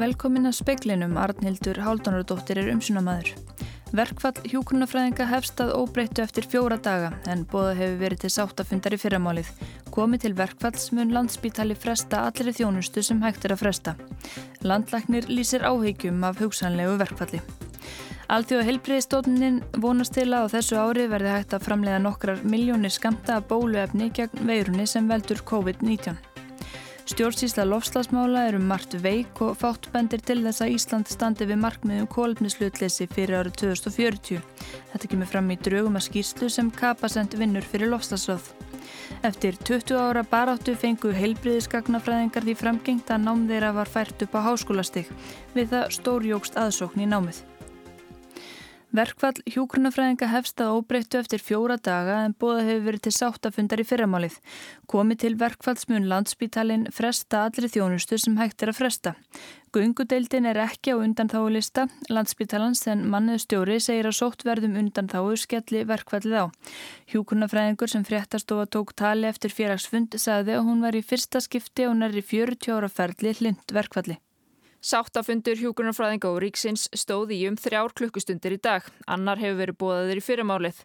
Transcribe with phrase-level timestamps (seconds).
[0.00, 3.34] Velkomin að speiklinum, Arnhildur Háldanardóttir er umsunamaður.
[3.92, 9.50] Verkfall hjúkunarfræðinga hefstað óbreyttu eftir fjóra daga en bóða hefur verið til sáttafundar í fyrramálið.
[9.92, 13.94] Komi til verkfalls mun landsbítali fresta allir þjónustu sem hægt er að fresta.
[14.64, 17.42] Landlæknir lýsir áhegjum af hugsanlegu verkfalli.
[18.32, 23.42] Alþjóða heilbriðistótnin vonast til að á þessu ári verði hægt að framlega nokkrar miljónir skamta
[23.52, 26.29] bóluefni gegn veirunni sem veldur COVID-19.
[27.10, 33.08] Stjórnsýsla lofslagsmála eru margt veik og fáttbendir til þess að Ísland standi við markmiðum kólefnislutleysi
[33.10, 34.38] fyrir árið 2040.
[34.92, 38.52] Þetta kemur fram í draugum að skýrslu sem Kapasend vinnur fyrir lofslagsráð.
[39.26, 44.46] Eftir 20 ára baráttu fengu heilbriðisgagnafræðingar því framgengt að nám þeirra var fært upp á
[44.46, 45.10] háskólastig
[45.56, 47.42] við það stórjókst aðsókn í námið.
[48.90, 53.84] Verkvall hjúkrunafræðinga hefst að óbreyttu eftir fjóra daga en bóða hefur verið til sáttafundar í
[53.86, 54.38] fyrramálið.
[54.90, 59.12] Komi til verkvallsmun landsbítalinn fresta allri þjónustu sem hægt er að fresta.
[59.70, 65.84] Gungudeildin er ekki á undanþáulista landsbítalans en mannið stjóri segir að sótt verðum undanþáu skelli
[65.86, 66.44] verkvallið á.
[67.14, 71.94] Hjúkrunafræðingur sem fréttastofa tók tali eftir félagsfund sagði að hún var í fyrsta skipti og
[72.00, 74.18] nær í 40 ára ferli hlind verkvalli.
[74.80, 78.86] Sáttafundur hjúkunarfræðinga og ríksins stóði í um þrjár klukkustundir í dag.
[79.04, 80.78] Annar hefur verið bóðaður í fyrirmálið.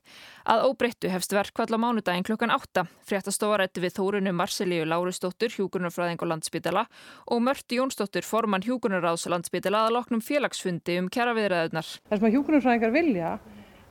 [0.51, 2.83] Að óbreyttu hefst verkvall á mánudagin klukkan 8.
[3.07, 6.83] Fréttastofa rætti við Þórunu Marcelíu Lárusdóttur, hjúkunarfræðing og landsbytala
[7.31, 11.87] og Mörti Jónsdóttur, formann hjúkunarráðs landsbytala að loknum félagsfundi um kjara viðræðunar.
[12.11, 13.31] Það sem að hjúkunarfræðingar vilja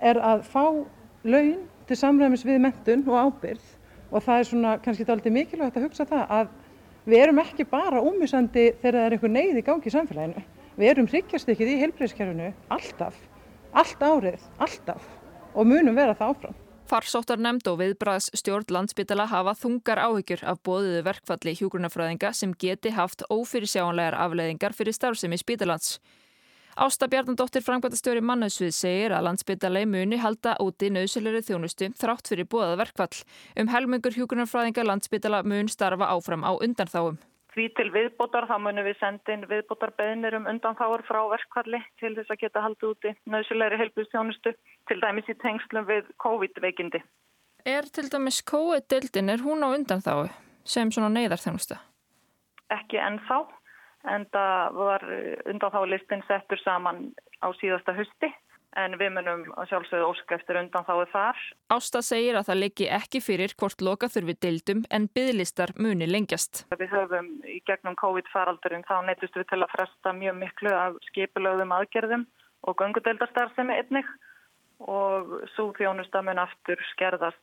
[0.05, 0.65] er að fá
[1.25, 3.65] laun til samræmis við mentun og ábyrð
[4.13, 5.09] og það er svona kannski
[7.05, 10.43] Við erum ekki bara ómissandi þegar það er einhver neyð í gangi í samfélaginu.
[10.81, 13.19] Við erum hryggjastykkið í heilbreyðskerfinu alltaf,
[13.77, 15.05] allt árið, alltaf
[15.53, 16.57] og munum vera það áfram.
[16.89, 22.93] Farsóttar nefnd og viðbræðs stjórn landsbytala hafa þungar áhyggjur af bóðiðu verkfalli hjúgrunafræðinga sem geti
[22.97, 25.99] haft ófyrirsjáanlegar afleiðingar fyrir starfsemi spítalands.
[26.77, 32.81] Ásta Bjarnandóttir Frankvæntastjóri Mannhausvið segir að landsbyttalei muni halda úti nöðsöleri þjónustu þrátt fyrir búaða
[32.81, 33.21] verkvall.
[33.55, 37.21] Um helmingur hjúkunarfræðinga landsbyttala mun starfa áfram á undanþáum.
[37.55, 42.35] Því til viðbótar þá munum við sendin viðbótar beðinir um undanþáur frá verkvalli til þess
[42.35, 44.57] að geta halda úti nöðsöleri helbústjónustu
[44.91, 47.05] til dæmis í tengslum við COVID-veikindi.
[47.63, 50.27] Er til dæmis COVID-dildin, er hún á undanþáu
[50.67, 51.79] sem svona neyðarþjónusta?
[52.75, 53.45] Ekki ennþá
[54.11, 55.05] en það var
[55.51, 57.07] undanþálistin settur saman
[57.41, 58.31] á síðasta husti
[58.81, 61.41] en við munum sjálfsögðu óska eftir undanþáðu þar.
[61.75, 66.65] Ásta segir að það liggi ekki fyrir hvort loka þurfi deildum en bygglistar muni lengjast.
[66.75, 71.75] Við höfum í gegnum COVID-faraldurinn þá neytust við til að fresta mjög miklu af skipulögðum
[71.79, 72.29] aðgerðum
[72.67, 74.11] og gangudeildarstarfsemi einnig
[74.91, 77.43] og svo þjónusta mun aftur skerðast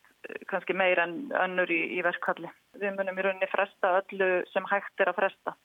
[0.52, 2.52] kannski meir en önnur í, í verkkalli.
[2.78, 5.56] Við munum í rauninni fresta öllu sem hægt er að fresta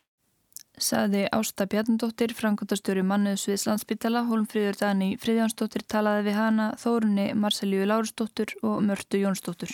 [0.76, 7.86] saði Ásta Bjarnadóttir, Frankóttastöru mannuðs við Slandsbytala, Hólmfríður Dani Fríðjánsdóttir talaði við hana, Þórunni Marcelíu
[7.88, 9.72] Lárusdóttur og Mörtu Jónsdóttur.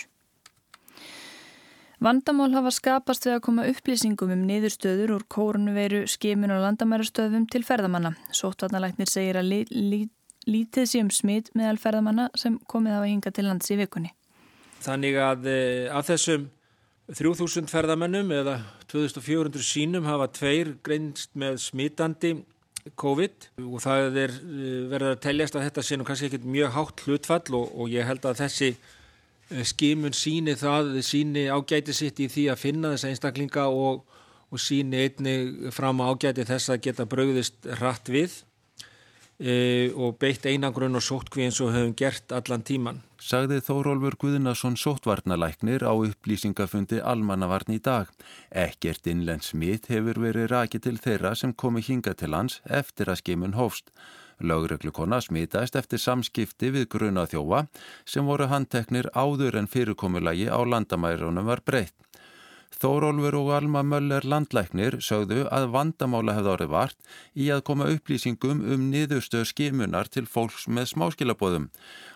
[2.03, 7.63] Vandamál hafa skapast við að koma upplýsingum um niðurstöður úr kórnuveiru, skimin og landamærastöðum til
[7.63, 8.11] ferðamanna.
[8.35, 10.01] Sóttvarnalæknir segir að li, li,
[10.43, 14.11] lítið sé um smit meðal ferðamanna sem komið á að hinga til lands í vikunni.
[14.83, 16.49] Þannig að eh, af þessum
[17.15, 18.57] 3000 ferðamennum eða
[18.93, 22.35] 2400 sínum hafa tveir greinst með smítandi
[22.99, 26.73] COVID og það er eh, verið að teljast að þetta sé nú kannski ekkit mjög
[26.75, 32.19] hátt hlutfall og, og ég held að þessi eh, skimun síni það, síni ágæti sitt
[32.19, 34.03] í því að finna þessa einstaklinga og,
[34.51, 38.41] og síni einni fram á ágæti þess að geta brauðist hratt við
[39.39, 43.01] e, og beitt einangrun og sótkví eins og hefum gert allan tíman.
[43.23, 48.09] Sagði Þórólfur Guðnason sótvarnalæknir á upplýsingafundi almannavarn í dag.
[48.51, 53.21] Ekkert innlend smitt hefur verið rakið til þeirra sem komi hinga til lands eftir að
[53.23, 53.93] skimun hófst.
[54.43, 57.67] Lögreglukonna smitaðist eftir samskipti við gruna þjófa
[58.03, 61.95] sem voru handteknir áður en fyrirkomulagi á landamærunum var breytt.
[62.81, 68.63] Þórólfur og Alma Möller landlæknir sögðu að vandamála hefði orðið vart í að koma upplýsingum
[68.75, 71.69] um niðurstöð skimunar til fólks með smáskilabóðum.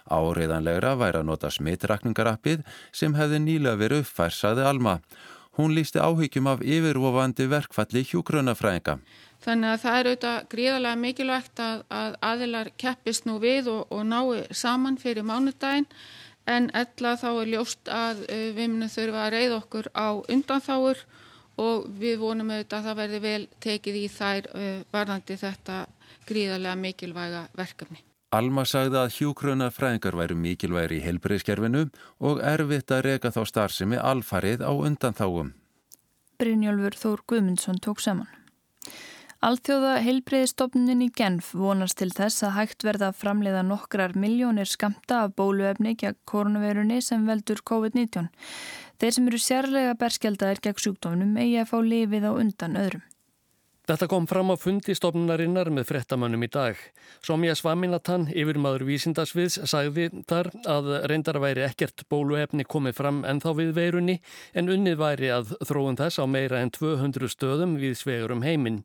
[0.10, 5.00] Áriðanlegra væri að nota smittrakningarappið sem hefði nýlega verið uppfærsaði Alma.
[5.58, 9.00] Hún lísti áhyggjum af yfirvofandi verkfalli hjúgrunafræðinga.
[9.42, 14.06] Þannig að það er auðvitað gríðarlega mikilvægt að, að aðilar keppist nú við og, og
[14.06, 15.88] nái saman fyrir mánudaginn
[16.48, 21.06] en ella þá er ljóst að uh, við munum þurfa að reyða okkur á undanþáur
[21.58, 25.78] og við vonum auðvitað að það verði vel tekið í þær uh, varðandi þetta
[26.28, 28.04] gríðarlega mikilvæga verkefni.
[28.36, 31.86] Alma sagði að hjúkröna fræðingar væru mikilvægri í helbreyðskerfinu
[32.28, 35.54] og erfitt að reyka þá starfsemi alfarið á undanþáum.
[36.38, 38.28] Brynjólfur Þór Guðmundsson tók saman.
[39.46, 45.20] Alþjóða heilbreyðistofnunin í Genf vonast til þess að hægt verða að framleiða nokkrar miljónir skamta
[45.28, 48.32] af bóluefni gegn koronavirunni sem veldur COVID-19.
[48.98, 53.04] Þeir sem eru sérlega berskjaldaðir gegn sjúkdómnum eigi að fá lifið á undan öðrum.
[53.88, 56.82] Þetta kom fram á fundi stofnunarinnar með frettamannum í dag.
[57.24, 63.72] Somja Svaminatan, yfirmaður vísindasviðs, sagði þar að reyndar væri ekkert bóluefni komið fram ennþá við
[63.78, 64.18] veirunni
[64.58, 68.82] en unnið væri að þróun þess á meira en 200 stöðum við svegurum heiminn.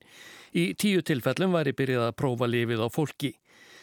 [0.52, 3.30] Í tíu tilfellum væri byrjað að prófa lifið á fólki.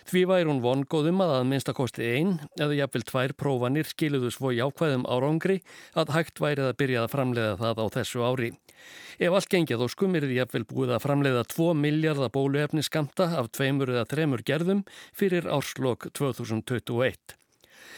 [0.10, 5.08] Því væri hún vongóðum að að minnstakosti einn eða jafnvel tvær prófanir skiluðu svo jákvæðum
[5.10, 5.60] árangri
[5.98, 8.52] að hægt værið að byrja að framleiða það á þessu ári.
[9.18, 13.50] Ef allt gengið og skumir er jafnvel búið að framleiða 2 miljardar bóluefni skamta af
[13.58, 14.86] tveimur eða þremur gerðum
[15.18, 17.38] fyrir árslokk 2021.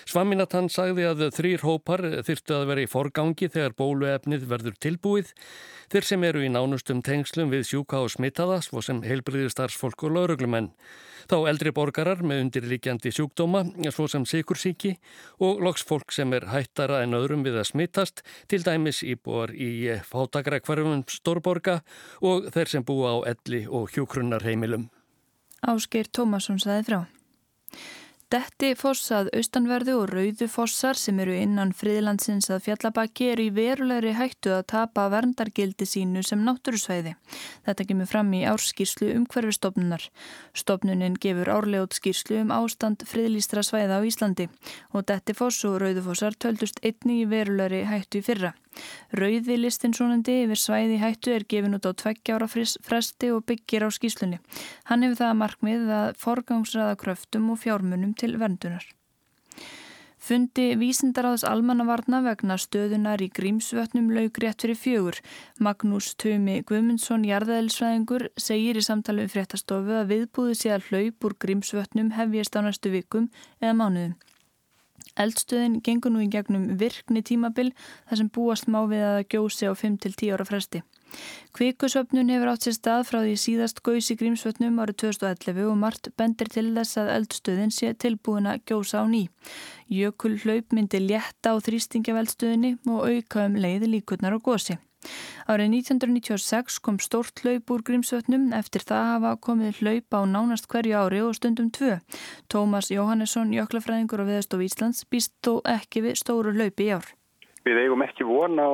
[0.10, 5.32] Svaminatan sagði að þrýr hópar þyrtu að vera í forgangi þegar bóluefnið verður tilbúið
[5.92, 10.72] þeir sem eru í nánustum tengslum við sjúka og smittaða svo sem heilbriðistarsfólk og lauruglumenn.
[11.30, 14.96] Þá eldri borgarar með undirlíkjandi sjúkdóma svo sem sikursíki
[15.44, 19.92] og loks fólk sem er hættara en öðrum við að smittast til dæmis íbúar í
[20.08, 21.82] fátakra hverjum stórborga
[22.26, 24.90] og þeir sem búa á elli og hjókrunarheimilum.
[25.62, 27.02] Ásgeir Tómasson saði frá.
[28.32, 34.14] Detti fossað austanverðu og rauðu fossar sem eru innan friðlandsins að fjallabaki eru í verulegri
[34.16, 37.18] hættu að tapa verndargildi sínu sem náttúrusvæði.
[37.68, 40.08] Þetta kemur fram í árskýrslu um hverfistofnunar.
[40.56, 44.48] Stofnunin gefur árlegot skýrslu um ástand friðlýstra svæða á Íslandi
[44.96, 48.56] og Detti foss og rauðu fossar töldust einni í verulegri hættu fyrra.
[49.18, 53.90] Rauði listin svonandi yfir svæði hættu er gefin út á tveggjára fresti og byggir á
[53.92, 54.40] skýslunni.
[54.90, 58.86] Hann hefur það markmið að forgangsraða kröftum og fjármunum til verndunar.
[60.22, 65.18] Fundi vísindaráðs almannavarna vegna stöðunar í grímsvötnum laug rétt fyrir fjögur.
[65.58, 71.38] Magnús Tumi Guðmundsson, jarðaðilsvæðingur, segir í samtali um fréttastofu að viðbúðu sé að hlaup úr
[71.42, 73.32] grímsvötnum hefjast á næstu vikum
[73.64, 74.14] eða mánuðum.
[75.20, 77.72] Eldstöðin gengur nú í gegnum virkni tímabil
[78.10, 80.84] þar sem búast má við að gjósi á 5-10 ára fresti.
[81.52, 86.12] Kvikusöpnun hefur átt sér stað frá því síðast gauðs í Grímsvötnum árið 2011 og margt
[86.20, 89.26] bendir til þess að eldstöðin sé tilbúin að gjósa á ný.
[89.92, 94.80] Jökul hlaup myndi létta á þrýstingjafeldstöðinni og auka um leiði líkurnar á gósi.
[95.50, 100.98] Árið 1996 kom stórt hlaup úr Grímsvötnum eftir það hafa komið hlaup á nánast hverju
[100.98, 101.98] ári og stundum tvö.
[102.52, 107.08] Tómas Jóhannesson, jöklafræðingur á Viðastof Íslands, býst þó ekki við stóru hlaupi í ár.
[107.66, 108.74] Við eigum ekki vona á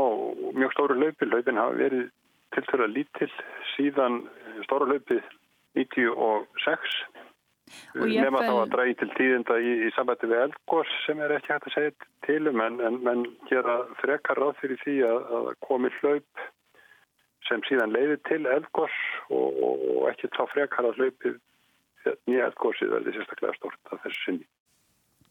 [0.55, 1.27] mjög stóru hlaupi.
[1.27, 2.09] Hlaupin hafa verið
[2.55, 3.33] tilþörða lítill
[3.75, 4.21] síðan
[4.67, 5.21] stóru hlaupi
[5.77, 7.01] 96
[7.97, 11.67] Nefna þá að drægi til tíðinda í, í sambætti við eldgós sem er ekki hægt
[11.69, 16.45] að segja tilum en, en, en gera frekar ráð fyrir því að, að komi hlaup
[17.47, 18.95] sem síðan leiði til eldgós
[19.29, 21.33] og, og, og ekki þá frekar að hlaupi
[22.27, 24.47] nýja eldgósið verði sérstaklega stort af þessu sinni.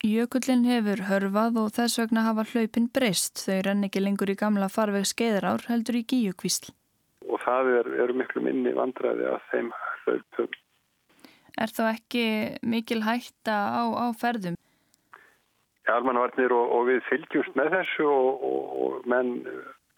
[0.04, 3.40] Jökullin hefur hörfað og þess vegna hafa hlaupin breyst.
[3.46, 6.68] Þau renn ekki lengur í gamla farveg skeiðrár heldur í gíukvísl.
[7.26, 9.72] Og það eru er miklu minni vandræði að þeim
[10.04, 10.52] hlaupum
[11.56, 12.24] Er þá ekki
[12.62, 14.58] mikil hætta á, á ferðum?
[15.86, 19.36] Ja, almanvarnir og, og við fylgjumst með þessu og, og, og menn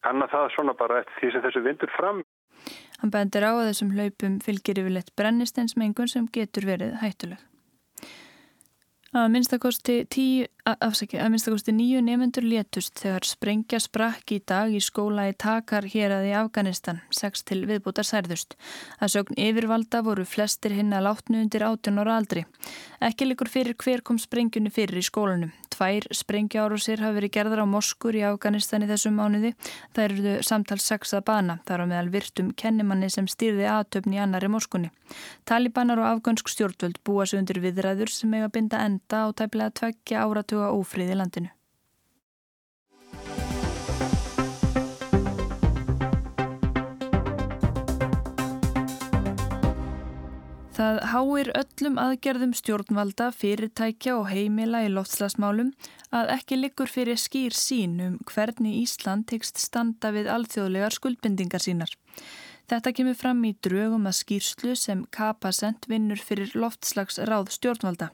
[0.06, 2.22] kannar það svona bara eftir því sem þessu vindur fram.
[2.98, 7.42] Hann bendir á að þessum hlaupum fylgir yfirleitt brennisteinsmengun sem getur verið hættuleg.
[9.16, 10.48] Að minnstakosti, tíu,
[10.84, 15.86] afsaki, að minnstakosti nýju nefnendur létust þegar sprengja sprakk í dag í skóla í Takar
[15.88, 18.56] hér að í Afganistan, sex til viðbútar særðust.
[19.00, 22.44] Að sögn yfirvalda voru flestir hinn að látnu undir 18 ára aldri.
[23.00, 25.54] Ekki likur fyrir hver kom sprengjunni fyrir í skólanum.
[25.72, 29.52] Tvær sprengjaárusir hafi verið gerðar á Moskur í Afganistan í þessum mánuði.
[29.94, 34.22] Það eruðu samtal sex að bana, þar á meðal virtum kennimanni sem stýrði aðtöfni í
[34.24, 34.90] annari Moskunni.
[35.46, 40.26] Talibanar og afgönsk stjórnvöld búa sig undir viðræður sem eiga binda enda á tæplega tveggja
[40.58, 41.52] áratuga ófríði landinu.
[50.78, 55.72] Það háir öllum aðgerðum stjórnvalda, fyrirtækja og heimila í loftslasmálum
[56.14, 61.90] að ekki liggur fyrir skýr sín um hvernig Ísland tekst standa við alþjóðlegar skuldbendingar sínar.
[62.70, 68.12] Þetta kemur fram í drögum að skýrslu sem Kapasent vinnur fyrir loftslags ráð stjórnvalda.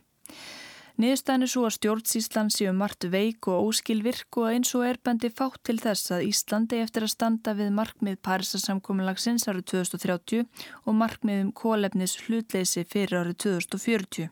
[0.95, 5.27] Niðurstæðin er svo að stjórnsíslan séu margt veik og óskilvirk og eins og er bendi
[5.27, 10.47] fátt til þess að Íslandi eftir að standa við markmið Parísasamkominlagsins árið 2030
[10.87, 14.31] og markmiðum kólefnis hlutleysi fyrir árið 2040.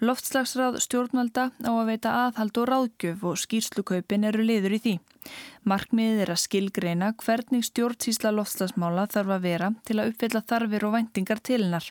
[0.00, 4.94] Loftslagsráð stjórnvalda á að veita aðhald og ráðgjöf og skýrslukaupin eru liður í því.
[5.68, 10.94] Markmiðið er að skilgreina hvernig stjórnsísla loftslagsmála þarf að vera til að uppfylla þarfir og
[10.96, 11.90] væntingar til hennar.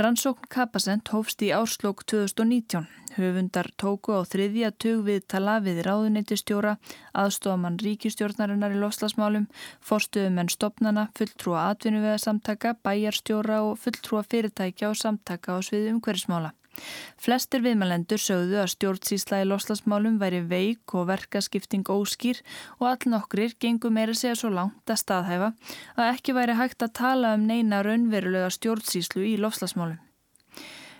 [0.00, 2.88] Rannsókn Kapasent hófst í árslók 2019.
[3.20, 6.78] Höfundar tóku á þriðja tug við tala við ráðuneytistjóra,
[7.12, 9.46] aðstofamann ríkistjórnarinnar í loftslagsmálum,
[9.84, 16.56] forstuðumenn stopnana, fulltrúa atvinnuvegasamtaka, bæjarstjóra og fulltrúa fyrirtækja og samtaka á sviði umhverfismála.
[17.20, 22.42] Flestir viðmælendur sögðu að stjórnsísla í loslasmálum væri veik og verkaskipting óskýr
[22.78, 25.52] og all nokkrir gengur meira segja svo langt að staðhæfa
[25.96, 30.02] að ekki væri hægt að tala um neina raunverulega stjórnsíslu í loslasmálum.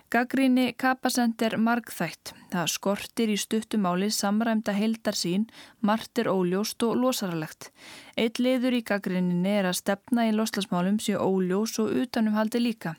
[0.07, 2.29] Gaggríni kapasend er margþætt.
[2.53, 5.49] Það skortir í stuttumáli samræmda heildar sín,
[5.83, 7.73] margtir óljóst og losaralegt.
[8.15, 12.95] Eitt liður í gaggríninni er að stefna í loslasmálum séu óljós og utanumhaldi líka.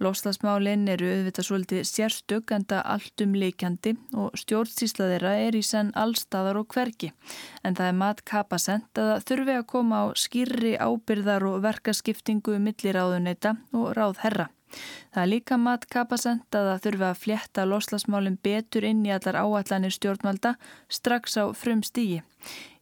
[0.00, 5.90] Lofslagsmálinn eru auðvitað svolítið sérstök enda allt um leikjandi og stjórnsýsla þeirra er í senn
[5.92, 7.10] allstaðar og hverki.
[7.60, 12.56] En það er mat kapasent að það þurfi að koma á skýrri ábyrðar og verkaskiptingu
[12.64, 14.48] millir ráðuneyta og ráð herra.
[15.10, 19.40] Það er líka mat kapasent að það þurfi að flétta lofslagsmálinn betur inn í allar
[19.42, 20.54] áallanir stjórnvalda
[20.88, 22.22] strax á frum stígi.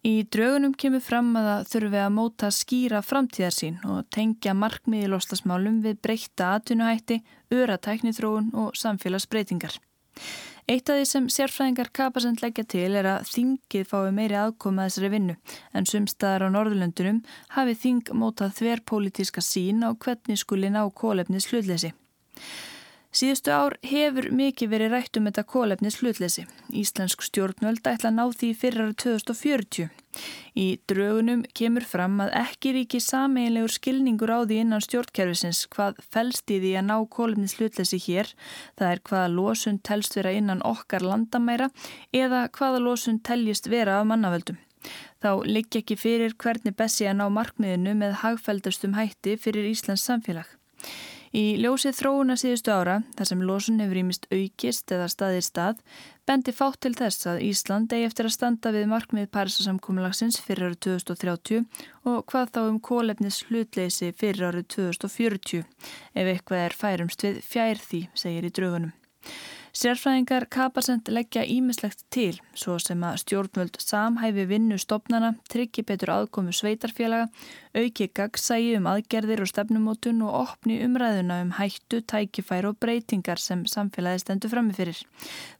[0.07, 5.83] Í draugunum kemur fram að það þurfi að móta skýra framtíðarsín og tengja markmiði loslasmálum
[5.83, 7.18] við breyta atvinnuhætti,
[7.50, 9.80] öratækni þróun og samfélagsbreytingar.
[10.68, 15.08] Eitt af því sem sérfræðingar kapasend leggja til er að þingið fái meiri aðkoma þessari
[15.14, 15.37] vinnu
[15.72, 17.22] en sumstaðar á Norðurlöndunum
[17.54, 21.94] hafi þing mótað þverrpolítiska sín á hvernig skuli ná kólefnis hlutleysi.
[23.09, 26.43] Síðustu ár hefur mikið verið rætt um þetta kólefnis hlutleysi.
[26.77, 29.88] Íslensk stjórnvöld ætla að ná því fyrir ára 2040.
[30.53, 36.53] Í draugunum kemur fram að ekki ríki sameinlegur skilningur á því innan stjórnkerfisins hvað fælst
[36.53, 38.33] í því að ná kólefnis hlutleysi hér.
[38.77, 41.73] Það er hvaða losun telst vera innan okkar landamæra
[42.12, 44.61] eða hvaða losun teljist vera af mannavöldum.
[45.25, 50.47] Þá liggja ekki fyrir hvernig bessi að ná markmiðinu með hagfældastum hætti fyrir Íslands samfélag.
[51.37, 55.82] Í ljósið þróuna síðustu ára, þar sem losun hefur ímist aukist eða staðir stað,
[56.28, 60.80] bendi fátt til þess að Ísland eigi eftir að standa við markmið Parísasamkúmulagsins fyrir árið
[60.88, 61.66] 2030
[62.08, 65.64] og hvað þá um kólefnis hlutleysi fyrir árið 2040,
[66.16, 68.97] ef eitthvað er færumst við fjær því, segir í draugunum.
[69.78, 76.50] Sérfræðingar kapasend leggja ímislegt til, svo sem að stjórnvöld samhæfi vinnu stopnana, tryggi betur aðkomu
[76.56, 77.28] sveitarfélaga,
[77.78, 83.62] auki gagsægi um aðgerðir og stefnumótun og opni umræðuna um hættu, tækifær og breytingar sem
[83.70, 85.04] samfélagi stendur framifyrir.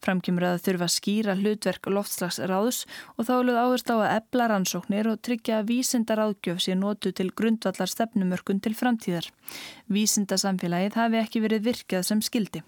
[0.03, 2.83] Framkymur að þurfa skýra hlutverk loftslagsráðus
[3.15, 7.15] og þá luð áherslu á að ebla rannsóknir og tryggja að vísindar áðgjöf sé nótu
[7.15, 9.31] til grundvallar stefnumörkun til framtíðar.
[9.87, 12.67] Vísindasamfélagið hafi ekki verið virkað sem skildi.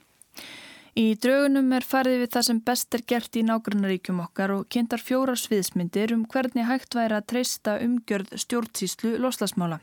[0.98, 5.02] Í draugunum er farið við það sem best er gert í nágrannaríkjum okkar og kynntar
[5.02, 9.78] fjórar sviðsmyndir um hvernig hægt væri að treysta umgjörð stjórnsýslu loslasmála.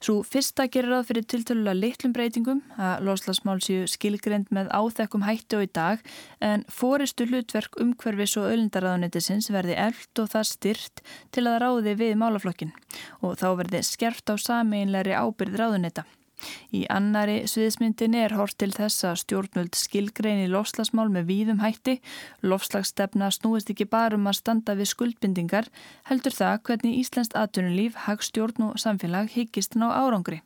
[0.00, 5.58] Svo fyrsta gerir að fyrir tiltölulega litlum breytingum að loslasmál séu skilgrend með áþekkum hætti
[5.58, 6.04] og í dag
[6.40, 11.02] en fóristu hlutverk umhverfis og öllindaraðanetisins verði eld og það styrt
[11.34, 12.72] til að ráði við málaflokkin
[13.20, 16.08] og þá verði skerft á sameinleiri ábyrð ráðuneta.
[16.74, 21.98] Í annari sviðismyndinni er hort til þess að stjórnvöld skilgrein í lofslagsmál með víðum hætti.
[22.42, 25.70] Lofslagsstefna snúist ekki bara um að standa við skuldbindingar,
[26.10, 30.42] heldur það hvernig Íslands atvinnulíf, hagstjórn og samfélag higgist ná árangri.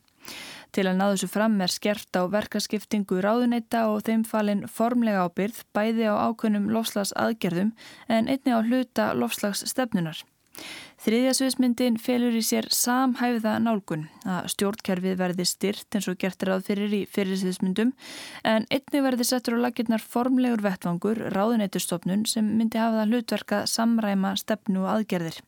[0.73, 5.59] Til að ná þessu fram er skert á verkaskiptingu ráðuneyta og þeim falin formlega ábyrð
[5.77, 7.75] bæði á ákveðnum lofslags aðgerðum
[8.09, 10.23] en einni á hluta lofslags stefnunar.
[11.03, 16.69] Þriðja sviðsmyndin felur í sér samhæfða nálgun að stjórnkerfið verði styrt eins og gert ráð
[16.69, 17.91] fyrir í fyrir sviðsmyndum
[18.47, 24.37] en einni verði settur á lakirnar formlegur vettvangur ráðuneytustofnun sem myndi hafa það hlutverka samræma
[24.39, 25.41] stefnu og aðgerðir.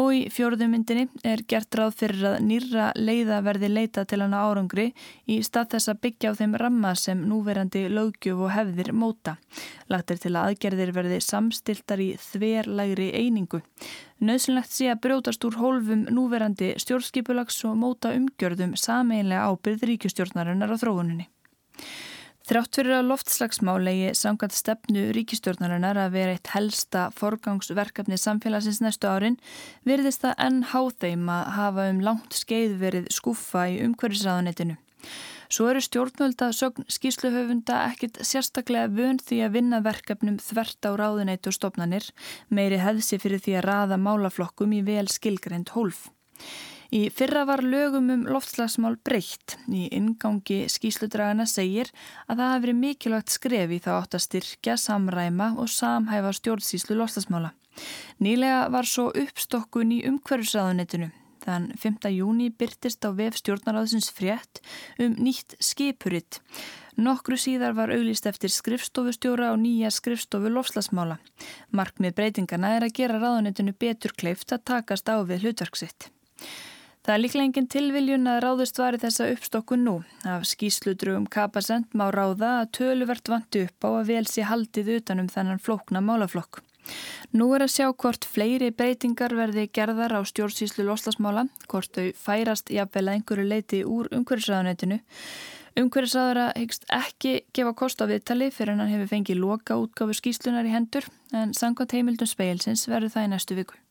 [0.00, 4.40] Og í fjóruðu myndinni er gert ráð fyrir að nýra leiða verði leita til hana
[4.48, 4.88] árangri
[5.30, 9.36] í stað þess að byggja á þeim ramma sem núverandi lögjöf og hefðir móta.
[9.92, 13.62] Lagt er til að aðgerðir verði samstiltar í þverlægri einingu.
[14.22, 20.76] Nauðsynlegt sé að brjótast úr hólfum núverandi stjórnskipulags og móta umgjörðum sameinlega ábyrð ríkustjórnarinnar á
[20.78, 21.26] þróuninni.
[22.44, 29.38] Þrátt fyrir að loftslagsmálegi sangað stefnu ríkistjórnarinnar að vera eitt helsta forgangsverkefni samfélagsins næstu árin
[29.88, 34.76] virðist það enn háþeim að hafa um langt skeið verið skuffa í umhverfisraðanetinu.
[35.54, 41.52] Svo eru stjórnvölda sögn skýsluhöfunda ekkit sérstaklega vönd því að vinna verkefnum þvert á ráðuneytu
[41.52, 42.08] og stopnanir,
[42.50, 46.08] meiri hefðsi fyrir því að raða málaflokkum í vel skilgreynd hólf.
[46.90, 49.54] Í fyrra var lögum um loftslagsmál breytt.
[49.70, 51.92] Í ingangi skýsludragana segir
[52.26, 57.54] að það verið mikilvægt skref í þá átt að styrkja, samræma og samhæfa stjórnsýslu loftslagsmála.
[58.18, 61.14] Nýlega var svo uppstokkun í umhverfisraðunetinu.
[61.44, 62.08] Þann 5.
[62.14, 64.62] júni byrtist á vef stjórnaráðsins frétt
[64.98, 66.40] um nýtt skipuritt.
[66.96, 71.18] Nokkru síðar var auglist eftir skrifstofustjóra og nýja skrifstofu lofslagsmála.
[71.74, 76.08] Markmið breytingana er að gera ráðunitinu betur kleift að takast á við hlutverksitt.
[77.04, 79.98] Það er líklega engin tilviljun að ráðust var í þessa uppstokkun nú.
[80.24, 85.28] Af skýsludrugum kapasend má ráða að töluvert vanti upp á að vel sé haldið utanum
[85.28, 86.62] þennan flókna málaflokk.
[87.34, 92.70] Nú er að sjá hvort fleiri breytingar verði gerðar á stjórnsýslu loslasmála, hvort þau færast
[92.70, 95.00] jafnvel að einhverju leiti úr umhverfisraðunetinu.
[95.74, 100.74] Umhverfisraðara hyggst ekki gefa kost á viðtali fyrir hann hefur fengið loka útgáfu skýslunar í
[100.74, 103.83] hendur en sangkvæmt heimildum speilsins verður það í næstu viku.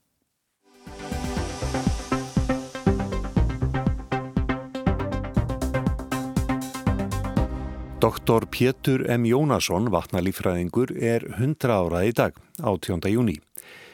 [8.03, 9.23] Doktor Pétur M.
[9.23, 12.99] Jónasson, vatnalífræðingur, er 100 ára í dag, 18.
[13.07, 13.37] júni.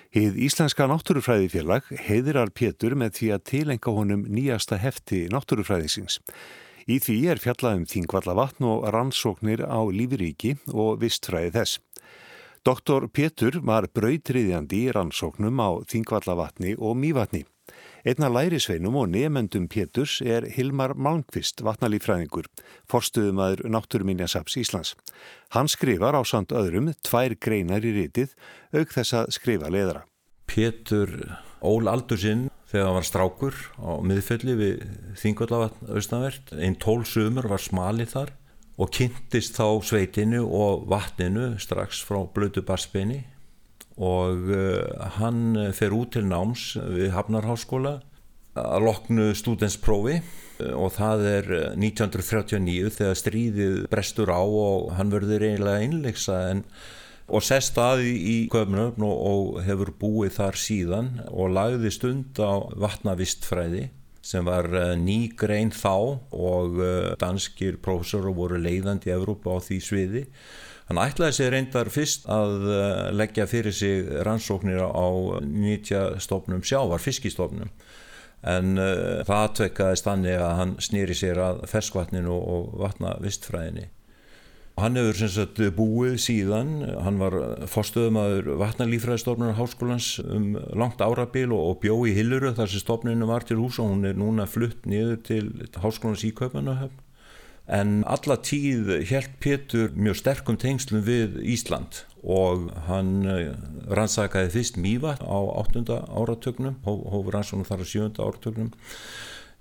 [0.10, 6.18] Hið Íslenska náttúrufræðifélag heiðirar Pétur með því að tilenga honum nýjasta hefti náttúrufræðisins.
[6.90, 11.78] Í því er fjallaðum þingvalla vatn og rannsóknir á lífiríki og vistfræði þess.
[12.66, 17.46] Doktor Pétur var brautriðjandi í rannsóknum á þingvalla vatni og mývatni.
[18.08, 22.46] Einna lærisveinum og nefendum Péturs er Hilmar Malmqvist, vatnalífræðingur,
[22.88, 24.94] forstuðumæður Náttúruminjasaps Íslands.
[25.52, 28.32] Hann skrifar á samt öðrum tvær greinar í rítið,
[28.72, 30.06] auk þess að skrifa leðra.
[30.48, 31.12] Pétur
[31.60, 34.86] ól aldur sinn þegar hann var strákur á miðfelli við
[35.20, 36.54] Þingvallavatn austanvert.
[36.56, 38.32] Einn tól sumur var smalið þar
[38.80, 43.26] og kynntist þá sveitinu og vatninu strax frá blödu barsbeini
[44.00, 48.00] og uh, hann fer út til náms við Hafnarháskóla
[48.60, 55.12] að loknu stúdensprófi uh, og það er 1939 uh, þegar stríðið brestur á og hann
[55.14, 56.66] verður eiginlega einleiksa en
[57.30, 62.66] og sest aði í köfnöfn og, og hefur búið þar síðan og lagði stund á
[62.74, 63.90] vatnavistfræði
[64.22, 64.68] sem var
[65.00, 66.82] ný grein þá og
[67.22, 70.26] danskir prófessor voru leiðandi í Evrópa á því sviði
[70.90, 75.08] Hann ætlaði sig reyndar fyrst að eh, leggja fyrir sig rannsóknir á
[75.46, 77.70] nýtjastofnum sjávar, fiskistofnum
[78.50, 83.90] en uh, það atvekkaði stanni að hann snýri sér að ferskvatninu og vatna vistfræðinni.
[84.80, 86.70] Hann hefur sem sagt búið síðan,
[87.04, 87.36] hann var
[87.68, 93.44] fórstöðumæður vatnalífræðistofnunar háskólans um langt árabil og, og bjó í Hilluru þar sem stofninu var
[93.48, 95.44] til hús og hún er núna flutt niður til
[95.84, 97.06] háskólans í Kaupanahöfn
[97.70, 103.52] en alla tíð held Pétur mjög sterkum tengslum við Ísland og hann eh,
[103.94, 105.86] rannsakaði fyrst Mývat á 8.
[106.10, 108.10] áratögnum, hófur rannsóknum þar á 7.
[108.18, 108.72] áratögnum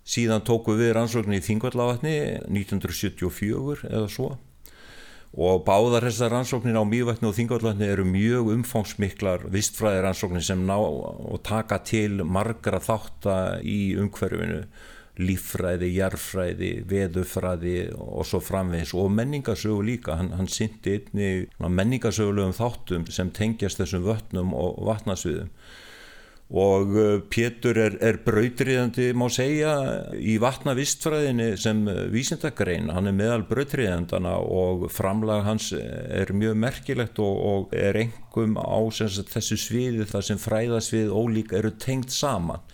[0.08, 2.14] síðan tóku við rannsóknum í Þingvallavatni
[2.48, 4.32] 1974 eða svo
[5.36, 10.76] og báðar þessar rannsóknir á Mývatni og Þingvallavatni eru mjög umfangsmiklar vistfræði rannsóknir sem ná
[10.78, 14.62] og taka til margra þáttar í umhverfinu.
[15.18, 18.92] Líffræði, jarfræði, veðufræði og svo framvegis.
[18.94, 25.50] Og menningasögu líka, hann, hann syndi einni menningasögulegum þáttum sem tengjast þessum vötnum og vatnasviðum
[26.48, 29.74] og uh, Pétur er, er brautriðandi má segja
[30.16, 31.82] í vatnavistfræðinni sem
[32.12, 38.56] vísindagrein, hann er meðal brautriðandana og framlag hans er mjög merkilegt og, og er engum
[38.56, 42.64] á þessu sviði þar sem fræðasvið ólík eru tengt saman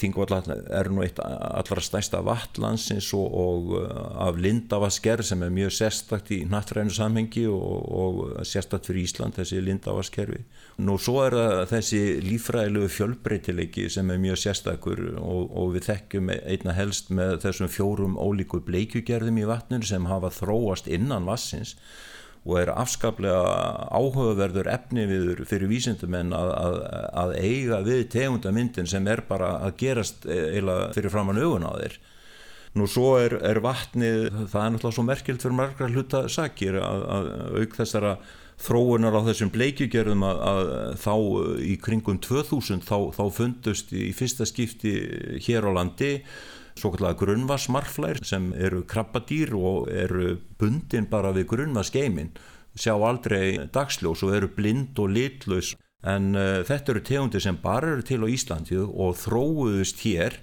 [0.00, 3.84] Þingvallatn er nú eitt allra stæsta vatlansins og, og uh,
[4.26, 9.60] af Lindavaskerð sem er mjög sérstakt í nattrænu samhengi og, og sérstakt fyrir Ísland þessi
[9.64, 10.42] Lindavaskerfi.
[10.80, 16.32] Nú svo er það þessi lífræðilegu fjölbreytileiki sem er mjög sérstakur og, og við þekkjum
[16.38, 21.76] einna helst með þessum fjórum ólíku bleikjugerðum í vatnun sem hafa þróast innan vassins
[22.46, 23.40] og er afskaplega
[23.92, 26.78] áhugaverður efni viður fyrir vísindumenn að, að,
[27.22, 31.98] að eiga við tegundamyndin sem er bara að gerast eila fyrir framann augun á þeir.
[32.78, 37.02] Nú svo er, er vatnið, það er náttúrulega svo merkilt fyrir margra hluta sakir að,
[37.16, 38.14] að auk þessara
[38.60, 41.14] þróunar á þessum bleikjugjörðum að, að þá
[41.64, 44.94] í kringum 2000 þá, þá fundust í fyrsta skipti
[45.44, 46.12] hér á landi
[46.80, 52.32] svo kallega grunnvarsmarflær sem eru krabbadýr og eru bundin bara við grunnvarskeimin
[52.78, 55.74] sjá aldrei dagsljós og eru blind og litlaus.
[56.06, 60.38] En uh, þetta eru tegundir sem bara eru til á Íslandi og þróuðust hér.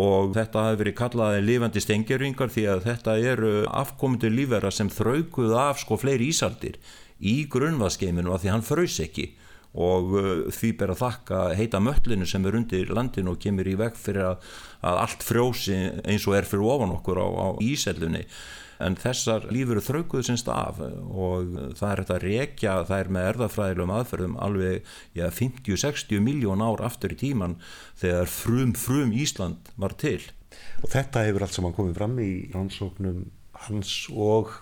[0.00, 5.54] Og þetta hafi verið kallaði lifandi stengjaringar því að þetta eru afkomundir lífera sem þraukuð
[5.58, 6.78] af sko fleiri ísaldir
[7.18, 9.32] í grunnvarskeiminu að því hann fröys ekki
[9.74, 13.76] og uh, því ber að þakka heita möllinu sem er undir landinu og kemur í
[13.78, 14.48] veg fyrir að,
[14.82, 18.24] að allt frjósi eins og er fyrir ofan okkur á, á ísellunni
[18.80, 23.28] en þessar lífur þraukuðu sinnst af og það er þetta að rekja það er með
[23.30, 27.58] erðafræðilegum aðferðum alveg ja, 50-60 miljón ár aftur í tíman
[28.00, 30.20] þegar frum frum Ísland var til.
[30.80, 33.26] Og þetta hefur allt saman komið fram í rannsóknum
[33.66, 34.54] hans og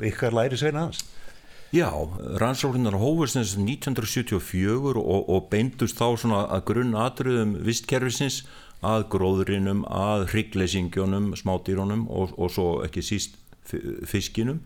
[0.00, 1.04] ykkar læri sveina hans?
[1.70, 1.86] Já,
[2.42, 8.40] rannsóknar hófust 1974 og, og beindust þá svona að grunn atriðum vistkerfisins
[8.82, 13.38] að gróðurinnum, að hryggleysingjónum, smádýrónum og, og svo ekki síst
[14.10, 14.64] fiskinum.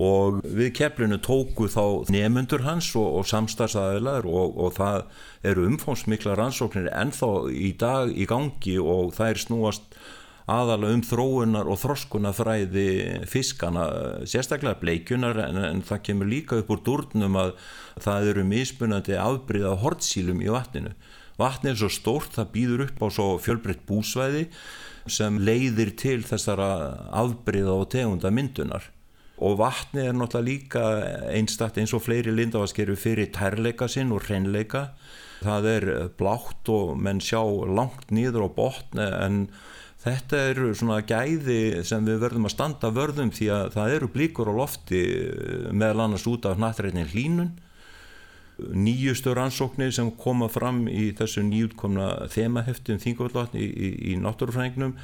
[0.00, 5.04] Og við keflinu tóku þá nefnundur hans og, og samstagsæðilar og, og það
[5.46, 10.00] eru umfómsmikla rannsóknir ennþá í dag í gangi og það er snúast
[10.50, 12.88] aðalega um þróunar og þroskunafræði
[13.30, 13.86] fiskana,
[14.28, 17.54] sérstaklega bleikunar en, en það kemur líka upp úr durnum að
[18.00, 20.94] það eru mismunandi afbríða hortsílum í vatninu.
[21.40, 24.46] Vatni er svo stórt, það býður upp á svo fjölbreytt búsvæði
[25.10, 26.70] sem leiðir til þessara
[27.16, 28.90] afbríða og tegunda myndunar
[29.40, 30.82] og vatni er náttúrulega líka
[31.32, 34.90] einstatt eins og fleiri lindavaskeru fyrir tærleika sinn og hreinleika
[35.40, 35.86] það er
[36.20, 39.38] blátt og menn sjá langt nýður á botni en
[40.00, 44.52] þetta eru svona gæði sem við verðum að standa vörðum því að það eru blíkur
[44.52, 45.02] á lofti
[45.72, 47.50] meðal annars út af nattrætnin hlínun
[48.60, 54.96] nýjustu rannsóknir sem koma fram í þessu nýjutkomna þemahefti um þingavallvatni í, í, í náttúrufræðingnum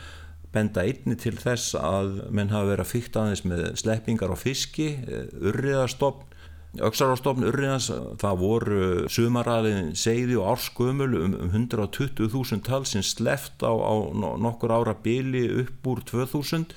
[0.53, 4.89] benda einni til þess að menn hafa verið að fykta aðeins með sleppingar á fiski,
[5.05, 6.36] eh, urriðastofn
[6.85, 7.89] Öksarárstofn urriðans,
[8.21, 14.97] það voru sumaræðin segði og árskumul um 120.000 tal sem sleft á, á nokkur ára
[15.03, 16.75] bili upp úr 2000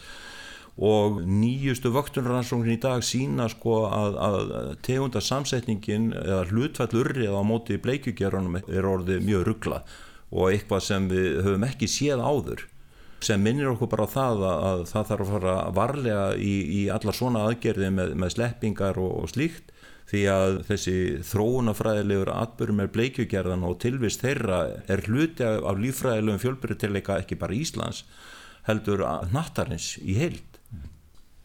[0.79, 4.51] og nýjustu vöktunaransóknin í dag sína sko að, að
[4.85, 9.81] tegunda samsetningin eða hlutfallurri eða á móti bleikjugerunum er orðið mjög ruggla
[10.31, 12.63] og eitthvað sem við höfum ekki séð áður
[13.25, 16.82] sem minnir okkur bara á það að, að það þarf að fara varlega í, í
[16.93, 19.73] allar svona aðgerði með, með sleppingar og, og slíkt
[20.10, 20.95] því að þessi
[21.29, 28.05] þróunafræðilegur atbyrjum er bleikjugerðan og tilvist þeirra er hluti af lífræðilegum fjölbyrjutillega ekki bara Íslands
[28.69, 30.49] heldur nattarins í heild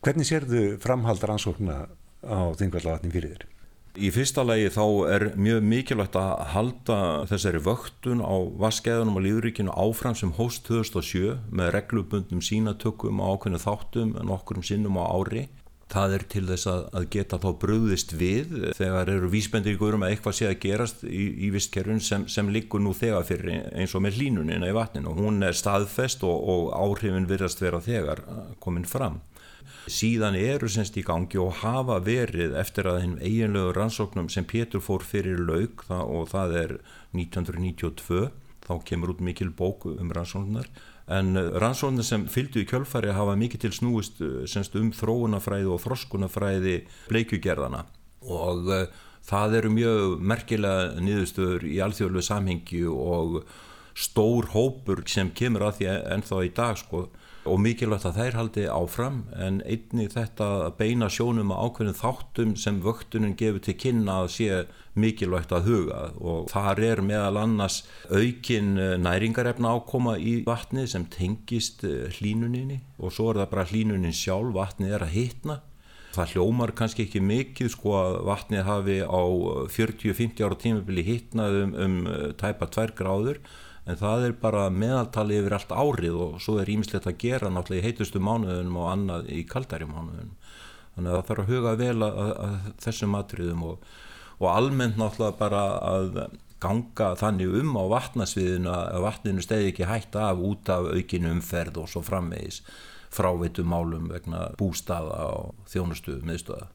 [0.05, 1.87] Hvernig sérðu framhaldar ansókna
[2.21, 3.54] á þingvallavatni fyrir þér?
[3.95, 6.97] Í fyrsta legi þá er mjög mikilvægt að halda
[7.31, 13.61] þessari vöktun á vaskeiðunum og líðuríkinu áfram sem hóst 2007 með reglubundum sínatökum á ákveðinu
[13.63, 15.45] þáttum nokkurum sinnum á ári.
[15.95, 20.37] Það er til þess að geta þá bröðist við þegar eru vísbendir um að eitthvað
[20.41, 24.19] sé að gerast í, í vistkerfun sem, sem liggur nú þegar fyrir eins og með
[24.25, 25.15] línunina í vatninu.
[25.15, 28.25] Hún er staðfest og, og áhrifin virðast vera þegar
[28.59, 29.21] komin fram
[29.91, 34.83] síðan eru semst í gangi og hafa verið eftir að þeim eiginlegu rannsóknum sem Pétur
[34.85, 36.75] fór fyrir laug og það er
[37.13, 38.29] 1992
[38.65, 40.71] þá kemur út mikil bóku um rannsóknar
[41.13, 45.69] en eh, rannsóknar sem fylgdu í kjölfari hafa mikið til snúist eh, semst um þróunafræði
[45.69, 46.79] og þroskunafræði
[47.11, 47.85] bleikugerðana
[48.25, 48.87] og uh,
[49.29, 53.43] það eru mjög merkilega niðurstöður í alþjóðlu samhengi og
[53.93, 57.03] stór hópur sem kemur að því ennþá í dag sko
[57.45, 62.55] og mikilvægt að þær haldi áfram en einni þetta að beina sjónum á ákveðin þáttum
[62.61, 64.49] sem vöktunum gefur til kynna að sé
[65.01, 66.01] mikilvægt að huga.
[66.21, 72.81] Og þar er meðal annars aukin eh, næringarefna ákoma í vatni sem tengist eh, hlínuninni
[72.99, 75.61] og svo er það bara hlínunin sjálf, vatni er að hitna.
[76.15, 79.23] Það hljómar kannski ekki mikið sko að vatni hafi á
[79.75, 83.43] 40-50 ára tímabili hitnað um, um eh, tæpa 2 gráður
[83.85, 87.83] en það er bara meðaltali yfir allt árið og svo er ímislegt að gera náttúrulega
[87.83, 90.33] í heitustu mánuðunum og annað í kaldæri mánuðunum
[90.95, 93.93] þannig að það þarf að huga vel að, að, þessum matriðum og,
[94.41, 96.19] og almennt náttúrulega bara að
[96.65, 101.83] ganga þannig um á vatnasviðinu að vatninu stegi ekki hægt af út af aukinu umferð
[101.83, 102.63] og svo framvegis
[103.15, 106.71] fráveitum málum vegna bústaða og þjónustu miðstöða.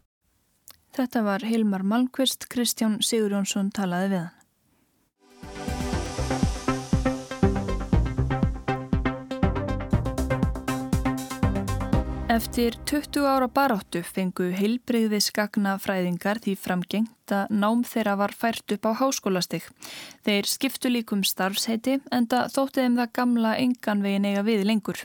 [0.96, 4.39] Þetta var Hilmar Malmqvist, Kristján Sigurjónsson talaði við hann.
[12.40, 18.88] Eftir 20 ára baráttu fengu heilbreyðis gagnafræðingar því framgengt að nám þeirra var fært upp
[18.88, 19.66] á háskólastig.
[20.24, 25.04] Þeir skiptu líkum starfsheiti en það þótti þeim það gamla enganvegin eiga við lengur.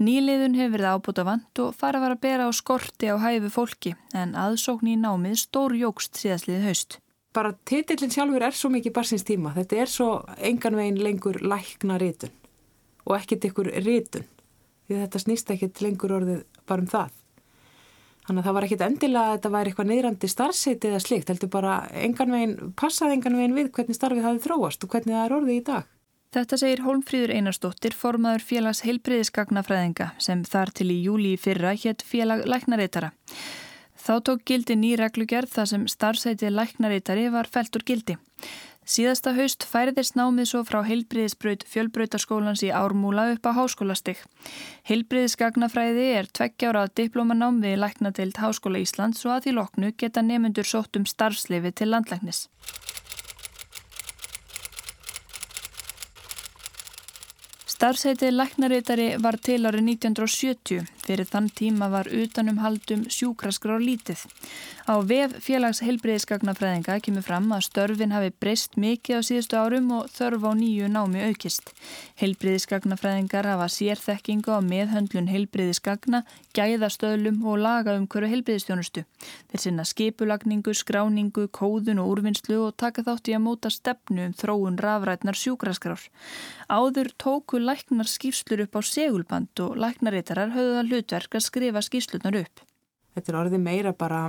[0.00, 3.94] Nýliðun hefur verið ábúta vant og fara var að bera á skorti á hæfu fólki
[4.16, 7.00] en aðsókn í námið stór jógst síðastliðið haust.
[7.36, 9.52] Bara titillin sjálfur er svo mikið barsins tíma.
[9.60, 12.32] Þetta er svo enganvegin lengur lækna rítun
[13.04, 14.30] og ekkert ykkur rítun
[14.90, 16.38] því þetta snýst ekkert lengur orðið
[16.70, 17.16] bara um það.
[18.26, 21.50] Þannig að það var ekkit endilega að þetta væri eitthvað niðrandi starfseiti eða slikt, heldur
[21.50, 25.34] bara engan veginn, passaði engan veginn við hvernig starfið hafi þróast og hvernig það er
[25.38, 25.88] orðið í dag.
[26.30, 32.04] Þetta segir Hólmfríður Einarstóttir, formaður félags heilbriðisgagnafræðinga sem þar til í júli í fyrra hétt
[32.06, 33.10] félag læknareitara.
[33.98, 38.14] Þá tók gildi ný reglugjörð þar sem starfsætið læknareitari var felt úr gildi.
[38.88, 44.22] Síðasta haust færiðist námið svo frá heilbriðisbraut fjölbrautarskólans í Ármúla upp á háskólastig.
[44.88, 50.96] Heilbriðisgagnafræði er tveggjára diplómanám við læknadeild Háskóla Íslands og að því loknu geta nefnundur sótt
[50.96, 52.48] um starfsleifi til landlæknis.
[57.68, 60.99] Starfsheitið læknaritari var til árið 1970.
[61.10, 64.20] Fyrir þann tíma var utanum haldum sjúkraskrár lítið.
[64.86, 70.06] Á vef félags heilbreyðisgagnafræðinga kemur fram að störfin hafi breyst mikið á síðustu árum og
[70.14, 71.72] þörf á nýju námi aukist.
[72.22, 76.22] Heilbreyðisgagnafræðingar hafa sérþekkingu á meðhöndlun heilbreyðisgagna,
[76.54, 79.02] gæðastöðlum og laga um hverju heilbreyðistjónustu.
[79.50, 84.38] Þeir sinna skipulagningu, skráningu, kóðun og úrvinnslu og taka þátt í að móta stefnu um
[84.38, 86.06] þróun rafrætnar sjúkraskrár.
[86.70, 92.62] Áður tóku læknar skýrslur upp á segulband og læknarítarar höfðu hlutverk að skrifa skýrslunar upp.
[93.16, 94.28] Þetta er orðið meira bara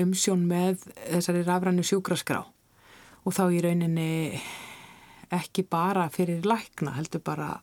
[0.00, 2.42] umsjón með þessari rafrænu sjúkraskrá.
[3.22, 4.40] Og þá í rauninni
[5.32, 7.54] ekki bara fyrir lækna heldur bara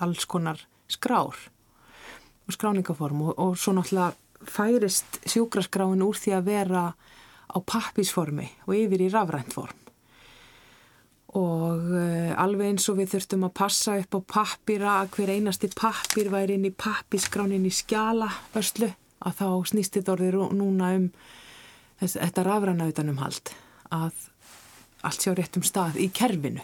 [0.00, 1.36] alls konar skrár
[2.46, 4.14] og skráningaform og, og svo náttúrulega
[4.46, 6.84] færist sjúkraskráin úr því að vera
[7.50, 9.85] á pappisformi og yfir í rafræntform
[11.34, 15.70] og uh, alveg eins og við þurftum að passa upp á pappira að hver einasti
[15.74, 18.92] pappir væri inn í pappiskránin í skjala vörslu
[19.26, 21.10] að þá snýst þetta orðið núna um
[22.00, 23.52] þess, þetta rafræna utanum hald
[23.94, 24.24] að
[25.06, 26.62] allt sé á réttum stað í kerfinu.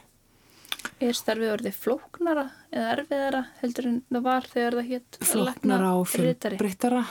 [1.03, 6.09] Er starfið orðið flóknara eða erfiðara heldur en það var þegar það hétt flóknara og
[6.11, 7.03] fjölbreyttara,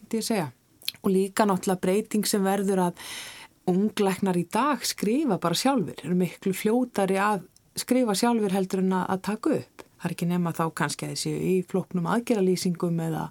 [0.00, 0.48] þetta ég segja.
[1.00, 3.04] Og líka náttúrulega breyting sem verður að
[3.68, 7.44] ungleiknar í dag skrifa bara sjálfur, eru miklu fljótari að
[7.78, 9.84] skrifa sjálfur heldur en að taka upp.
[10.00, 13.26] Það er ekki nema þá kannski að þessi í flóknum aðgerralýsingum eða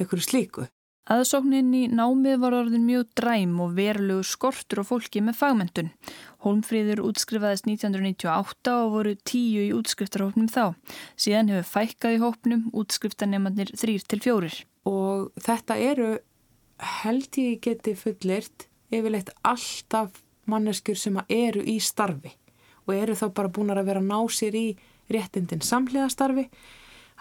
[0.00, 0.66] einhverju slíku.
[1.06, 5.90] Aðsóknin í námið var orðin mjög dræm og verulegu skortur á fólki með fagmentun.
[6.42, 10.74] Holmfríður útskrifaðist 1998 og voru tíu í útskriftarhópnum þá.
[11.14, 14.56] Síðan hefur fækkað í hópnum útskriftarnemannir þrýr til fjórir.
[14.82, 16.10] Og þetta eru
[17.04, 22.32] held ég geti fullirt yfirleitt alltaf manneskjur sem eru í starfi
[22.86, 24.66] og eru þá bara búin að vera að ná sér í
[25.10, 26.46] réttindin samhliða starfi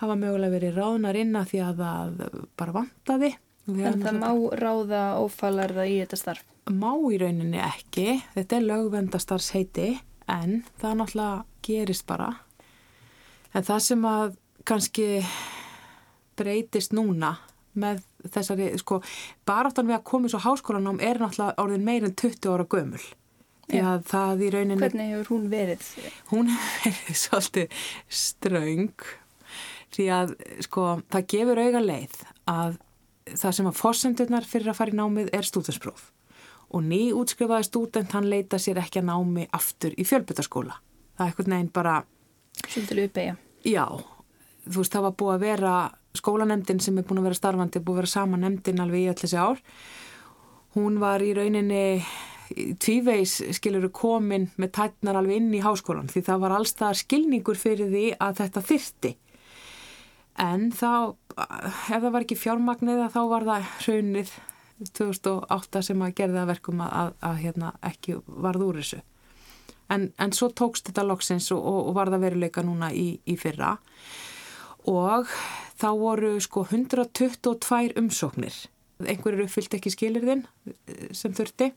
[0.01, 4.30] hafa mögulega verið ráðnar inn að því að það bara vantaði En það má
[4.62, 6.43] ráða ófalarða í þetta starf?
[6.69, 9.88] Má í rauninni ekki, þetta er lögvendastars heiti
[10.30, 12.30] en það náttúrulega gerist bara.
[13.58, 14.38] En það sem að
[14.69, 15.08] kannski
[16.38, 17.36] breytist núna
[17.80, 19.02] með þessari, sko,
[19.48, 23.04] baráttan við að koma svo háskólanám er náttúrulega orðin meirinn 20 ára gömul.
[23.74, 23.96] Ja.
[24.06, 24.78] það í rauninni...
[24.78, 25.86] Hvernig hefur hún verið?
[26.30, 27.86] Hún hefur verið svolítið
[28.22, 29.08] ströng
[29.96, 30.36] því að,
[30.68, 32.20] sko, það gefur auga leið
[32.52, 32.76] að
[33.32, 36.12] það sem að fórsendurnar fyrir að fara í námið er stúdinspróf
[36.76, 40.76] og ný útskrifaði stúdent hann leita sér ekki að námi aftur í fjölbytarskóla.
[41.16, 41.94] Það er eitthvað neginn bara...
[42.66, 43.36] Svolítið uppeyja.
[43.66, 43.86] Já,
[44.66, 45.76] þú veist það var búið að vera
[46.19, 49.21] skólanemdin sem er búin að vera starfandi, búið að vera sama nemdin alveg í allir
[49.23, 49.62] þessi ár.
[50.75, 51.84] Hún var í rauninni
[52.82, 57.89] tvíveis skiluru komin með tætnar alveg inn í háskólan því það var allstað skilningur fyrir
[57.89, 59.12] því að þetta þyrti
[60.45, 64.36] en þá, ef það var ekki fjármagnið þá var það hraunið
[64.99, 69.01] 2008 sem að gerði það verkum að, að, að hérna, ekki varð úr þessu
[69.95, 73.38] en, en svo tókst þetta loksins og, og, og var það veruleika núna í, í
[73.39, 73.75] fyrra
[74.89, 75.30] og
[75.80, 78.56] þá voru sko 122 umsóknir
[79.04, 81.71] einhverjur uppfyllt ekki skilirðin eh, sem þurfti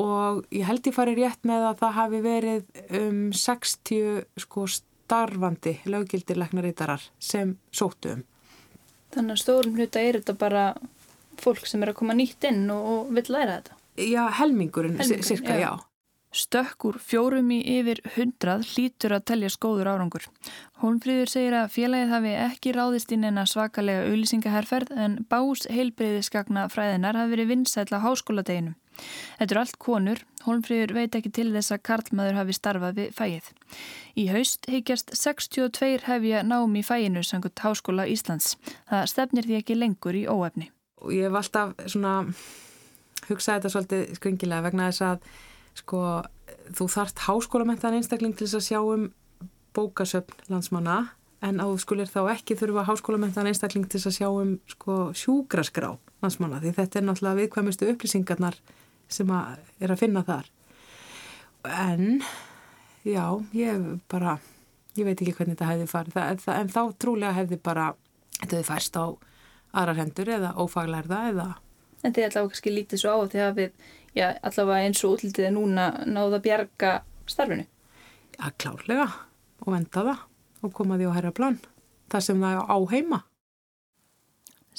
[0.00, 5.74] og ég held ég farið rétt með að það hafi verið um 60 sko starfandi
[5.90, 8.24] löggildir leknarítarar sem sótu um.
[9.10, 10.64] Þannig að stórum hluta er þetta bara
[11.40, 13.78] fólk sem er að koma nýtt inn og, og vil læra þetta?
[14.00, 15.66] Já, helmingurinn, helmingurinn cirka, já.
[15.66, 15.89] já.
[16.30, 20.28] Stökkur fjórum í yfir hundrað hlítur að telja skóður árangur.
[20.78, 26.68] Hólmfríður segir að félagið hafi ekki ráðist inn en að svakalega auðlýsingaherferð en bás heilbreyðiskagna
[26.70, 28.76] fræðinar hafi verið vinsætla háskóladeginu.
[29.40, 33.50] Þetta eru allt konur, Holmfríður veit ekki til þess að Karlmaður hafi starfað við fæið.
[34.14, 38.54] Í haust higgjast 62 hefja námi fæinu sangut Háskóla Íslands.
[38.90, 40.70] Það stefnir því ekki lengur í óefni.
[41.10, 41.74] Ég hef alltaf
[43.30, 45.30] hugsað þetta svolítið skringilega vegna þess að
[45.78, 46.22] sko,
[46.74, 49.08] þú þart háskólamæntan einstakling til þess að sjá um
[49.76, 50.98] bókasöfn landsmanna
[51.46, 55.94] en á skulir þá ekki þurfa háskólamæntan einstakling til þess að sjá um sko, sjúgraskrá
[56.20, 58.58] landsmála því þetta er náttúrulega viðkvæmustu upplýsingarnar
[59.10, 60.50] sem að er að finna þar.
[61.64, 62.20] En
[63.06, 63.24] já,
[63.56, 64.38] ég bara
[64.98, 66.20] ég veit ekki hvernig þetta hefði farið.
[66.44, 67.88] Það, en þá trúlega hefði bara
[68.36, 69.04] þetta hefði færst á
[69.70, 71.50] aðrar hendur eða ófaglærða eða
[72.00, 75.48] En þið allavega kannski lítið svo á því að við, já, allavega eins og útlítið
[75.48, 76.92] er núna náða að bjarga
[77.30, 77.66] starfinu?
[78.36, 79.08] Já, klárlega
[79.60, 80.26] og venda það
[80.60, 81.60] og koma því á herra plan
[82.12, 83.24] þar sem það er á heima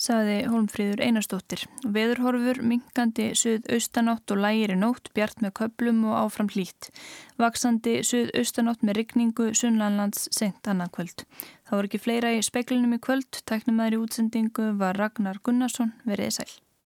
[0.01, 1.65] Saði Holmfríður Einarstóttir.
[1.83, 6.89] Veðurhorfur, minkandi suð-austanátt og lægir í nótt, bjart með köplum og áfram hlýtt.
[7.37, 11.27] Vaksandi suð-austanátt með rigningu sunnlanlands sent annað kvöld.
[11.67, 13.43] Það voru ekki fleira í speklinum í kvöld.
[13.45, 16.51] Tæknumæður í útsendingu var Ragnar Gunnarsson verið sæl.